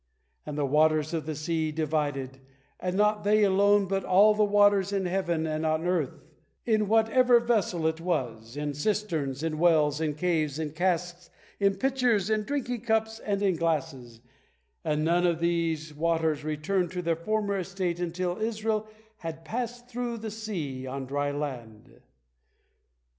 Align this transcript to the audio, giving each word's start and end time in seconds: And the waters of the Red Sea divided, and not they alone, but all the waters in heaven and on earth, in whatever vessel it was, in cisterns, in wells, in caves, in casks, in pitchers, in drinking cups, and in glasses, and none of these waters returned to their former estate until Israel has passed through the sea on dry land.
And 0.47 0.57
the 0.57 0.65
waters 0.65 1.13
of 1.13 1.27
the 1.27 1.33
Red 1.33 1.37
Sea 1.37 1.71
divided, 1.71 2.39
and 2.79 2.97
not 2.97 3.23
they 3.23 3.43
alone, 3.43 3.85
but 3.85 4.03
all 4.03 4.33
the 4.33 4.43
waters 4.43 4.91
in 4.91 5.05
heaven 5.05 5.45
and 5.45 5.63
on 5.63 5.85
earth, 5.85 6.23
in 6.65 6.87
whatever 6.87 7.39
vessel 7.39 7.85
it 7.85 8.01
was, 8.01 8.57
in 8.57 8.73
cisterns, 8.73 9.43
in 9.43 9.59
wells, 9.59 10.01
in 10.01 10.15
caves, 10.15 10.57
in 10.57 10.71
casks, 10.71 11.29
in 11.59 11.75
pitchers, 11.75 12.31
in 12.31 12.45
drinking 12.45 12.81
cups, 12.81 13.19
and 13.19 13.43
in 13.43 13.55
glasses, 13.57 14.21
and 14.83 15.05
none 15.05 15.27
of 15.27 15.39
these 15.39 15.93
waters 15.93 16.43
returned 16.43 16.89
to 16.93 17.03
their 17.03 17.15
former 17.15 17.59
estate 17.59 17.99
until 17.99 18.41
Israel 18.41 18.87
has 19.17 19.35
passed 19.45 19.87
through 19.87 20.17
the 20.17 20.31
sea 20.31 20.87
on 20.87 21.05
dry 21.05 21.29
land. 21.29 22.01